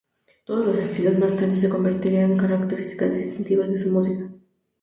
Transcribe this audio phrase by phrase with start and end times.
[0.39, 4.27] Estos dos estilos más tarde se convertiría en características distintivas de su música.